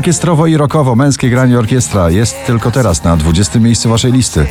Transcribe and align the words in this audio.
Orkiestrowo 0.00 0.46
i 0.46 0.56
rockowo 0.56 0.96
męskie 0.96 1.30
granie 1.30 1.58
orkiestra 1.58 2.10
jest 2.10 2.46
tylko 2.46 2.70
teraz 2.70 3.04
na 3.04 3.16
20 3.16 3.58
miejscu 3.58 3.88
waszej 3.88 4.12
listy. 4.12 4.46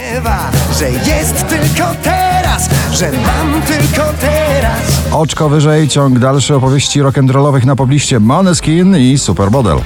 Że 0.79 0.91
jest 0.91 1.47
tylko 1.47 1.95
teraz, 2.03 2.69
że 2.93 3.11
mam 3.11 3.61
tylko 3.61 4.13
teraz. 4.21 4.81
Oczko 5.11 5.49
wyżej 5.49 5.87
ciąg 5.87 6.19
dalszy 6.19 6.55
opowieści 6.55 7.01
rock'n'rollowych 7.01 7.65
na 7.65 7.75
pobliście 7.75 8.19
Måneskin 8.19 8.97
i 8.97 9.17
Supermodel. 9.17 9.77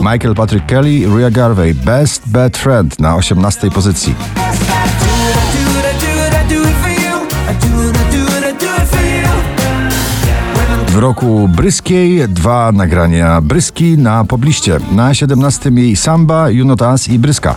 Michael 0.00 0.34
Patrick 0.34 0.66
Kelly, 0.66 1.06
Rhea 1.16 1.30
Garvey, 1.30 1.74
Best 1.74 2.22
Bad 2.28 2.56
Friend 2.56 2.98
na 2.98 3.16
18 3.16 3.70
pozycji. 3.70 4.14
W 10.96 10.98
roku 10.98 11.48
Bryskiej 11.48 12.28
dwa 12.28 12.72
nagrania 12.72 13.40
Bryski 13.40 13.98
na 13.98 14.24
pobliście. 14.24 14.78
Na 14.92 15.14
17 15.14 15.70
jej 15.70 15.96
Samba, 15.96 16.50
Junotas 16.50 17.08
i 17.08 17.18
Bryska. 17.18 17.56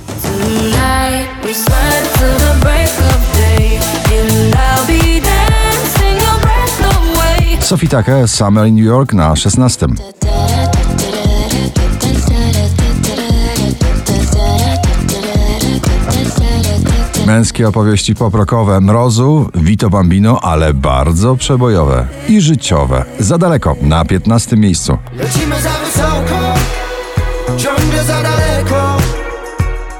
Sophie 7.60 7.90
Tucker, 7.90 8.28
Summer 8.28 8.68
in 8.68 8.76
New 8.76 8.86
York 8.86 9.14
na 9.14 9.36
16. 9.36 9.88
Męskie 17.30 17.68
opowieści 17.68 18.16
poprokowe 18.16 18.82
Mrozu, 18.82 19.50
Vito 19.56 19.90
Bambino, 19.90 20.40
ale 20.42 20.74
bardzo 20.74 21.36
przebojowe 21.36 22.08
i 22.30 22.42
życiowe. 22.42 23.06
Za 23.20 23.38
daleko, 23.38 23.76
na 23.82 24.06
15 24.06 24.58
miejscu. 24.58 24.98
Lecimy 25.14 25.56
za 25.62 25.70
wysoko, 25.70 26.54
ciągle 27.58 28.04
za 28.04 28.24
daleko. 28.24 28.98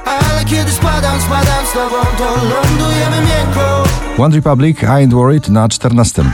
Ale 0.04 0.44
kiedy 0.44 0.70
spadam, 0.70 1.20
spadam 1.20 1.66
z 1.66 1.72
tobą, 1.72 1.96
to 2.18 2.24
lądujemy 2.24 3.16
miękko. 3.16 3.84
One 4.18 4.36
Republic, 4.36 4.82
I 4.82 4.86
Ain't 4.86 5.14
Worried 5.14 5.48
na 5.48 5.68
14. 5.68 6.24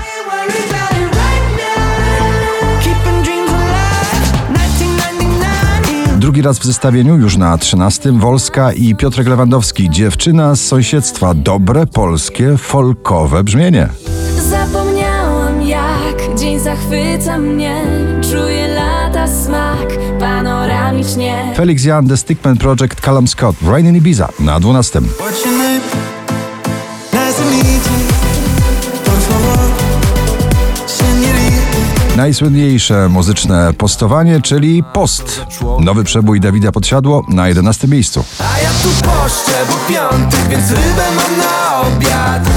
Drugi 6.27 6.42
raz 6.42 6.58
w 6.58 6.64
zestawieniu, 6.64 7.16
już 7.16 7.36
na 7.36 7.58
13. 7.58 8.12
Wolska 8.12 8.72
i 8.72 8.94
Piotrek 8.94 9.28
Lewandowski. 9.28 9.91
Dziewczyna 9.91 10.55
z 10.55 10.60
sąsiedztwa. 10.60 11.34
Dobre, 11.34 11.86
polskie, 11.86 12.56
folkowe 12.56 13.44
brzmienie. 13.44 13.88
Zapomniałam 14.50 15.62
jak 15.62 16.38
dzień 16.38 16.60
zachwyca 16.60 17.38
mnie, 17.38 17.82
czuję 18.30 18.69
lata 18.69 19.27
smak 19.28 19.88
panoramicznie. 20.20 21.52
Felix 21.56 21.84
Jan, 21.84 22.08
The 22.08 22.16
Stickman 22.16 22.56
Project, 22.56 23.00
Callum 23.00 23.28
Scott, 23.28 23.56
Rain 23.69 23.86
in 23.86 23.97
Ibiza 23.97 24.28
na 24.41 24.60
12. 24.60 25.00
Najsłynniejsze 32.17 33.09
muzyczne 33.09 33.72
postowanie, 33.72 34.42
czyli 34.42 34.83
Post. 34.92 35.41
Nowy 35.81 36.05
przebój 36.05 36.41
Dawida 36.41 36.72
Podsiadło 36.72 37.25
na 37.28 37.48
11 37.48 37.89
miejscu. 37.89 38.25
A 38.39 38.59
ja 38.59 38.69
tu 38.83 38.89
poszczę, 38.89 39.53
bo 39.69 39.95
piątek, 39.95 40.48
więc 40.50 40.70
rybę 40.70 41.05
mam 41.17 41.39
na 41.39 41.81
obiad. 41.81 42.48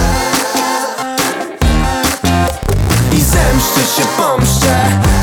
I 3.13 3.21
zemszczę 3.21 3.81
się, 3.95 4.07
pomszczę. 4.17 4.75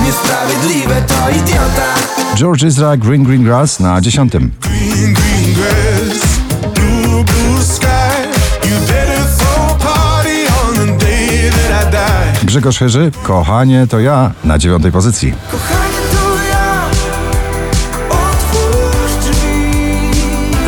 Niesprawiedliwe 0.05 1.03
to 1.03 1.31
idiota. 1.31 1.95
George 2.37 2.65
Ezra, 2.65 2.97
Green 2.97 3.25
Green 3.25 3.45
Grass 3.45 3.81
na 3.81 4.01
10. 4.01 4.33
green, 4.33 4.51
green 5.15 5.55
grass, 5.55 6.21
blue, 6.75 7.25
blue 7.25 7.63
sky. 7.63 7.96
Grzegorz 12.57 12.79
Chyży, 12.79 13.11
Kochanie 13.23 13.87
to 13.87 14.01
ja 14.01 14.33
na 14.45 14.59
9 14.59 14.85
pozycji. 14.93 15.35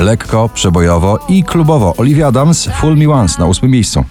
Lekko, 0.00 0.48
przebojowo 0.48 1.18
i 1.28 1.44
klubowo. 1.44 1.94
Olivia 1.96 2.26
Adams, 2.26 2.68
Full 2.80 2.96
Me 2.96 3.08
Once 3.08 3.38
na 3.38 3.46
8 3.46 3.70
miejscu. 3.70 4.04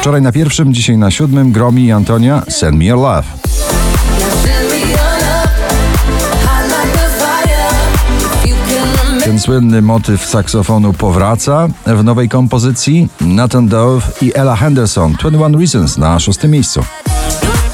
Wczoraj 0.00 0.22
na 0.22 0.32
pierwszym, 0.32 0.74
dzisiaj 0.74 0.98
na 0.98 1.10
siódmym 1.10 1.52
Gromi 1.52 1.84
i 1.84 1.92
Antonia, 1.92 2.42
Send 2.48 2.78
Me 2.78 2.84
Your 2.84 2.98
Love. 2.98 3.53
Ten 9.34 9.40
słynny 9.40 9.82
motyw 9.82 10.26
saksofonu 10.26 10.92
powraca 10.92 11.68
w 11.86 12.04
nowej 12.04 12.28
kompozycji. 12.28 13.08
Nathan 13.20 13.68
Dove 13.68 14.06
i 14.22 14.32
Ella 14.34 14.56
Henderson, 14.56 15.12
21 15.12 15.60
Reasons 15.60 15.98
na 15.98 16.20
szóstym 16.20 16.50
miejscu. 16.50 16.80
I 16.80 16.84
got 16.84 17.64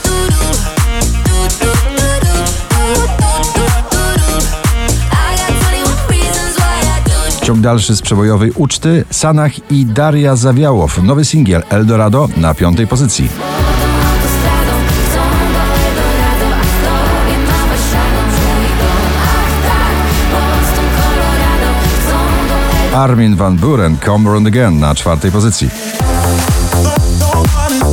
21 5.20 5.94
reasons 6.08 6.56
why 6.56 6.80
I 6.82 7.10
do 7.10 7.28
it. 7.28 7.44
Ciąg 7.44 7.60
dalszy 7.60 7.96
z 7.96 8.02
przebojowej 8.02 8.50
uczty 8.50 9.04
Sanach 9.10 9.70
i 9.70 9.86
Daria 9.86 10.36
Zawiałow. 10.36 11.02
Nowy 11.02 11.24
singiel 11.24 11.62
Eldorado 11.70 12.28
na 12.36 12.54
piątej 12.54 12.86
pozycji. 12.86 13.28
Armin 22.94 23.36
van 23.36 23.56
Buren, 23.56 23.96
Come 24.04 24.30
Round 24.30 24.46
Again 24.46 24.78
na 24.78 24.94
czwartej 24.94 25.32
pozycji. 25.32 25.68
Don't 27.22 27.54
want 27.54 27.74
it. 27.74 27.90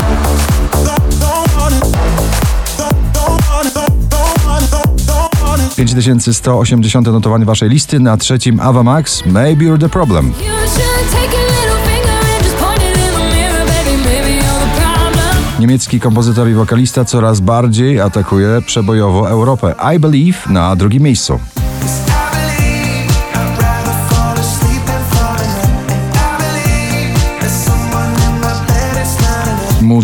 5180 5.77 7.07
notowanie 7.07 7.45
waszej 7.45 7.69
listy, 7.69 7.99
na 7.99 8.17
trzecim 8.17 8.59
Ava 8.59 8.83
Max. 8.83 9.25
Maybe 9.25 9.65
you're 9.65 9.79
the 9.79 9.89
problem. 9.89 10.33
Niemiecki 15.59 15.99
kompozytor 15.99 16.49
i 16.49 16.53
wokalista 16.53 17.05
coraz 17.05 17.39
bardziej 17.39 18.01
atakuje 18.01 18.61
przebojowo 18.65 19.29
Europę. 19.29 19.75
I 19.95 19.99
Believe 19.99 20.37
na 20.49 20.75
drugim 20.75 21.03
miejscu. 21.03 21.39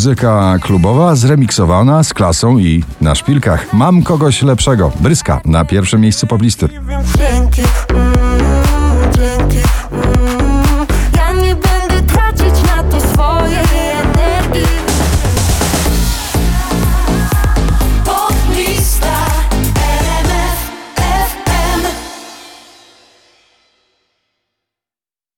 Muzyka 0.03 0.59
klubowa 0.61 1.15
zremiksowana 1.15 2.03
z 2.03 2.13
klasą 2.13 2.57
i 2.57 2.83
na 3.01 3.15
szpilkach. 3.15 3.73
Mam 3.73 4.03
kogoś 4.03 4.41
lepszego. 4.41 4.91
Bryska 4.99 5.41
na 5.45 5.65
pierwszym 5.65 6.01
miejscu 6.01 6.27
poblisty. 6.27 6.69